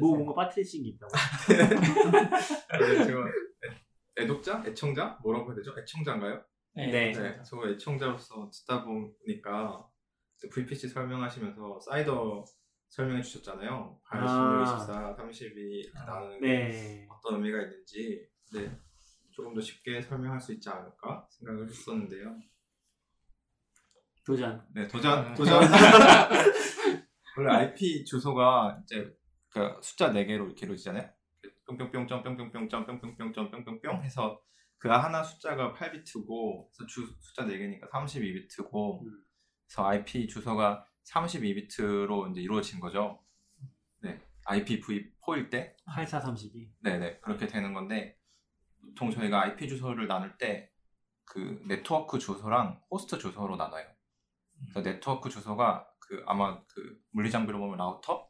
[0.00, 1.12] 뭐 뭔가 빠트리신 게 있다고.
[2.80, 4.62] 네, 제가 애- 애독자?
[4.66, 5.18] 애청자?
[5.22, 5.74] 뭐라고 해야 되죠?
[5.78, 6.44] 애청자인가요?
[6.74, 6.90] 네.
[7.12, 9.86] 네, 저 애청자로서 듣다 보니까
[10.40, 12.44] 그 VPC 설명하시면서 사이더
[12.88, 14.00] 설명해 주셨잖아요.
[14.08, 14.64] 8, 아.
[14.64, 17.08] 16, 24, 32 이렇게 나누는 게 네.
[17.10, 18.78] 어떤 의미가 있는지 네,
[19.30, 22.38] 조금 더 쉽게 설명할 수 있지 않을까 생각을 했었는데요.
[24.24, 24.64] 도전.
[24.74, 25.34] 네, 도전, 음.
[25.34, 25.60] 도전.
[27.36, 29.10] 원래 IP 주소가 이제
[29.58, 31.10] 그 숫자 4개로 이렇게 이루어지잖아요.
[31.66, 34.40] 뿅뿅뿅점 뿅뿅뿅점 뿅뿅뿅점 뿅뿅뿅 해서
[34.78, 39.24] 그 하나 숫자가 8비트고 그래서 주 숫자 4개니까 32비트고 음.
[39.66, 43.24] 그래서 IP 주소가 32비트로 이제 이루어진 거죠.
[44.00, 44.20] 네.
[44.46, 46.72] IPv4일 때 8432.
[46.82, 48.16] 네 네 그렇게 되는 건데
[48.80, 50.72] 보통 저희가 IP 주소를 나눌 때
[51.28, 53.84] 그 네트워크 주소랑 호스트 주소로 나눠요.
[54.60, 58.28] 그래서 네트워크 주소가 그 아마 그 물리장비로 보면 라우터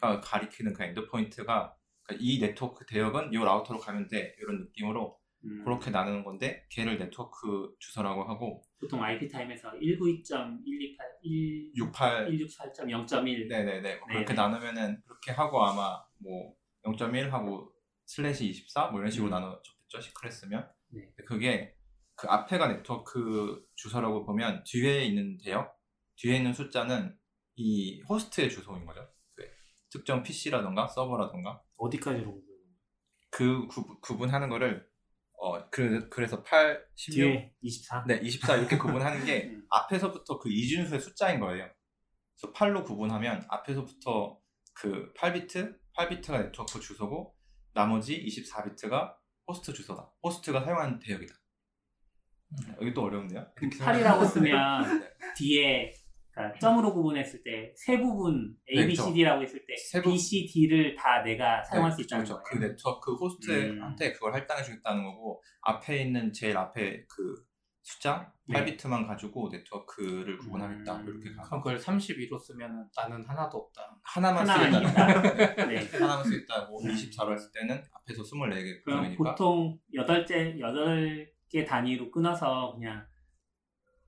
[0.00, 0.20] 가 네.
[0.22, 5.62] 가리키는 그 end point가 그러니까 이 네트워크 대역은 이 라우터로 가면 돼 이런 느낌으로 음.
[5.64, 14.26] 그렇게 나누는 건데 걔를 네트워크 주소라고 하고 보통 ipTIME에서 192.128 68 168.0.1 네네네 뭐 그렇게
[14.26, 14.34] 네네.
[14.34, 17.72] 나누면은 그렇게 하고 아마 뭐 0.1 하고
[18.06, 19.30] 슬래시 24 뭐 이런 식으로 음.
[19.30, 21.12] 나눠졌겠죠 시크릿으면 네.
[21.26, 21.74] 그게
[22.14, 25.76] 그 앞에가 네트워크 주소라고 보면 뒤에 있는 대역
[26.16, 27.16] 뒤에 있는 숫자는
[27.56, 29.15] 이 호스트의 주소인 거죠 그
[29.90, 32.46] 특정 PC라던가 서버라던가 어디까지로 구분?
[33.30, 34.88] 그 구, 구분하는 거를
[35.38, 38.04] 어 그, 그래서 8, 16 뒤에 24.
[38.06, 39.66] 네, 24 이렇게 구분하는 게 음.
[39.70, 41.68] 앞에서부터 그 이진수의 숫자인 거예요.
[42.34, 44.40] 그래서 8로 구분하면 앞에서부터
[44.74, 47.34] 그 8비트, 8비트가 네트워크 주소고
[47.74, 49.14] 나머지 24비트가
[49.46, 50.10] 호스트 주소다.
[50.22, 51.34] 호스트가 사용하는 대역이다.
[52.80, 53.46] 여기 또 어려운데요?
[53.60, 55.08] 이렇게 8이라고 쓰면 네.
[55.36, 55.94] 뒤에
[56.36, 58.94] 그러니까 점으로 구분했을 때 세 부분 A, 네, B.
[58.94, 62.24] C, D라고 했을 때 세 부- B, C, D를 다 내가 사용할 수 네, 있다는
[62.26, 62.42] 거예요.
[62.44, 67.34] 그 네트워크 호스트한테 그걸 할당해 주겠다는 거고 앞에 있는 제일 앞에 그
[67.82, 68.64] 숫자 네.
[68.76, 70.96] 8비트만 가지고 네트워크를 구분하겠다.
[70.96, 71.06] 음.
[71.08, 71.42] 이렇게 가.
[71.44, 73.96] 그럼 그걸 32로 쓰면 나는 하나도 없다.
[74.02, 75.66] 하나만 하나 쓰겠다.
[75.66, 75.76] 네.
[75.96, 76.66] 하나만 쓰겠다.
[76.66, 83.06] 뭐 24로 했을 때는 앞에서 24개 그럼 구성이니까 보통 8개, 8개 단위로 끊어서 그냥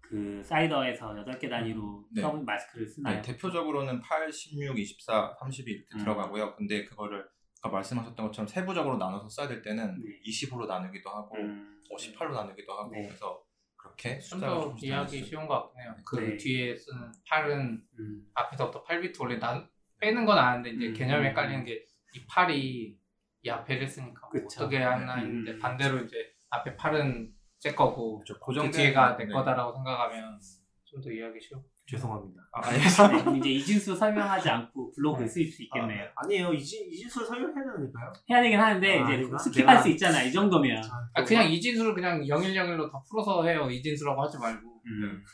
[0.09, 2.23] 그 CIDR에서 8개 단위로 네.
[2.23, 3.17] sub mask를 쓰나요?
[3.17, 5.99] 네, 대표적으로는 8, 16, 24, 32 이렇게 음.
[5.99, 6.55] 들어가고요.
[6.57, 7.27] 근데 그거를
[7.63, 10.21] 아까 말씀하셨던 것처럼 세부적으로 나눠서 써야 될 때는 네.
[10.27, 13.07] 20으로 나누기도 하고 음, 18로 나누기도 하고 네.
[13.07, 13.43] 그래서
[13.77, 15.25] 그렇게 좀 숫자가 더 조금씩 이해하기.
[15.25, 15.95] 쉬운 것 같긴 해요.
[16.07, 16.37] 그 네.
[16.37, 19.69] 뒤에 쓰는 8은 음, 앞에서부터 8비트 원래 난
[20.01, 20.95] 빼는 건 아는데 이제 음.
[20.95, 22.97] 개념이 헷갈리는 게 이 8이
[23.43, 24.65] 이 앞에를 쓰니까 뭐 그쵸.
[24.65, 25.21] 어떻게 하나 음.
[25.21, 26.17] 했는데 반대로 이제
[26.51, 27.31] 앞에 8은
[27.61, 28.39] 제 거고 그렇죠.
[28.41, 29.33] 그 뒤에가 내 네.
[29.33, 30.39] 거다라고 생각하면
[30.85, 31.63] 좀 더 이해하기 쉬워.
[31.87, 32.43] 죄송합니다.
[32.53, 33.31] 아, 알겠습니다.
[33.31, 35.33] 네, 이제 이진수 설명하지 않고 블로그를 네.
[35.33, 36.07] 쓸수 있겠네요.
[36.17, 38.13] 아, 니에요 이진 이진수 설명해야 되니까요.
[38.31, 39.37] 해야 되긴 하는데 아, 이제 아닌가?
[39.37, 40.23] 스킵할 내가- 수 있잖아.
[40.23, 40.83] 이 정도면.
[41.15, 43.69] 아, 그냥 이진수를 그냥 0101로 다 풀어서 해요.
[43.71, 44.83] 이진수라고 하지 말고.
[44.87, 45.25] 음.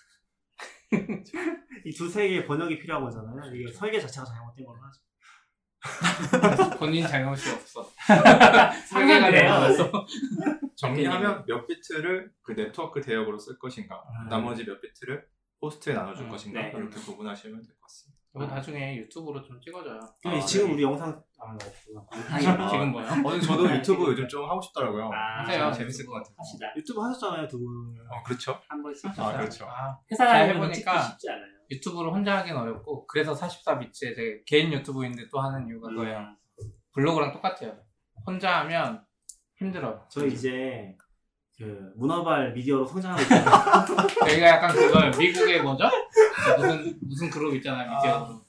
[1.84, 3.54] 이 두세 개의 번역이 필요한 거잖아요.
[3.54, 5.00] 이게 설계 자체가 잘못된 걸로 하죠.
[6.78, 7.88] 본인 잘못이 없어.
[8.88, 9.48] 설계가 돼요.
[9.50, 10.06] 잘못했어.
[10.76, 14.28] 정리하면 몇 비트를 그 네트워크 대역으로 쓸 것인가 아.
[14.28, 15.24] 나머지 몇 비트를
[15.62, 16.72] 호스트에 나눠줄 음, 것인가 네.
[16.76, 18.14] 이렇게 구분하시면 될 것 같습니다.
[18.36, 20.00] 이거 나중에 유튜브로 좀 찍어줘요.
[20.20, 20.72] 근데 아, 지금 네.
[20.74, 21.56] 우리 영상 아,
[21.94, 22.06] 나.
[22.34, 23.06] 아, 지금 뭐요?
[23.24, 25.08] 어, 저도 유튜브 요즘 좀 하고 싶더라고요.
[25.12, 25.70] 아, 하세요.
[25.72, 26.34] 재밌을 것 같아요.
[26.36, 26.66] 합시다.
[26.76, 27.94] 유튜브 하셨잖아요 두 분.
[28.10, 28.60] 어, 그렇죠.
[28.68, 29.06] 한 번씩.
[29.18, 29.66] 아, 그렇죠.
[29.66, 31.53] 아, 회사 잘 다니면 해보니까 쉽지 않아요.
[31.70, 36.26] 유튜브로 혼자 하긴 어렵고 그래서 44bits에 제 개인 유튜브인데 또 하는 이유가 그거예요.
[36.94, 37.76] 블로그랑 똑같아요.
[38.26, 39.04] 혼자 하면
[39.56, 40.04] 힘들어요.
[40.08, 40.96] 저희 이제
[41.56, 44.30] 그 문어발 미디어로 성장하고 있잖아요.
[44.30, 45.84] 여기가 약간 그걸 미국의 뭐죠?
[46.58, 48.40] 무슨 무슨 그룹 있잖아요 미디어.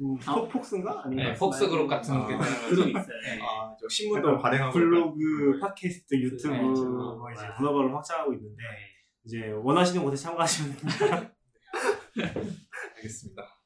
[0.00, 1.02] 음, 폭- 폭스인가?
[1.04, 2.68] 아니면 네, 폭스 그룹 같은 아, 게 있어요.
[2.68, 3.20] 그룹 있어요.
[3.24, 3.38] 네.
[3.42, 8.62] 아, 저 신문도 발행하고 블로그, 팟캐스트, 유튜브 네, 뭐 이제 문어발로 확장하고 있는데
[9.24, 11.30] 이제 원하시는 곳에 참가하시면 됩니다.
[12.96, 13.57] 알겠습니다.